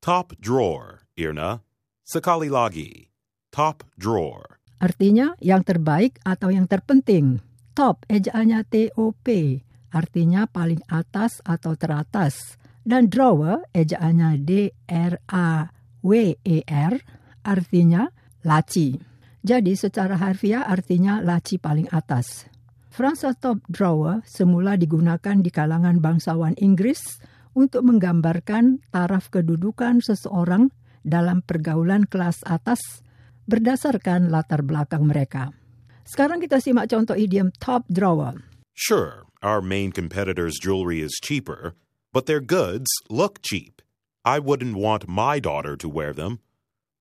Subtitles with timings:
[0.00, 1.60] Top drawer, Irna.
[2.08, 3.12] Sekali lagi.
[3.52, 4.56] Top drawer.
[4.80, 7.44] Artinya yang terbaik atau yang terpenting.
[7.76, 9.60] Top ejaannya T-O-P,
[9.92, 12.56] artinya paling atas atau teratas.
[12.80, 15.22] Dan drawer ejaannya D-R-A-W-E-R,
[17.44, 18.08] artinya
[18.40, 18.96] laci.
[19.44, 22.48] Jadi secara harfiah artinya laci paling atas.
[22.88, 27.20] Frasa top drawer semula digunakan di kalangan bangsawan Inggris
[27.60, 30.72] untuk menggambarkan taraf kedudukan seseorang
[31.04, 33.04] dalam pergaulan kelas atas
[33.44, 35.52] berdasarkan latar belakang mereka.
[36.08, 38.40] Sekarang kita simak contoh idiom top drawer.
[38.72, 41.76] Sure, our main competitor's jewelry is cheaper,
[42.16, 43.84] but their goods look cheap.
[44.24, 46.40] I wouldn't want my daughter to wear them.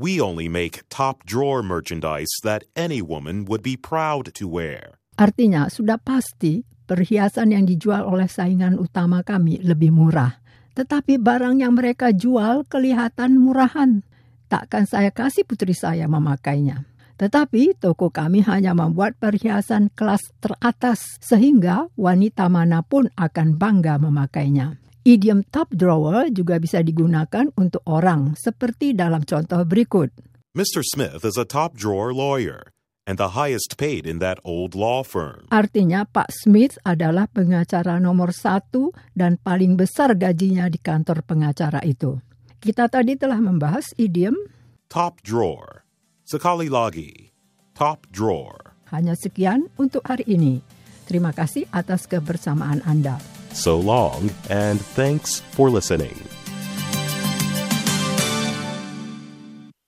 [0.00, 4.96] We only make top drawer merchandise that any woman would be proud to wear.
[5.20, 10.39] Artinya, sudah pasti perhiasan yang dijual oleh saingan utama kami lebih murah.
[10.80, 14.00] Tetapi barang yang mereka jual kelihatan murahan.
[14.48, 16.88] Takkan saya kasih putri saya memakainya.
[17.20, 24.80] Tetapi toko kami hanya membuat perhiasan kelas teratas sehingga wanita mana pun akan bangga memakainya.
[25.04, 30.16] Idiom top drawer juga bisa digunakan untuk orang seperti dalam contoh berikut.
[30.56, 30.80] Mr.
[30.80, 32.72] Smith is a top drawer lawyer
[33.10, 35.50] and the highest paid in that old law firm.
[35.50, 42.22] Artinya Pak Smith adalah pengacara nomor satu dan paling besar gajinya di kantor pengacara itu.
[42.62, 44.38] Kita tadi telah membahas idiom
[44.86, 45.82] Top drawer.
[46.22, 47.34] Sekali lagi.
[47.74, 48.70] Top drawer.
[48.90, 50.60] hanya sekian untuk hari ini.
[51.06, 53.18] Terima kasih atas kebersamaan Anda.
[53.50, 56.14] So long, and thanks for listening.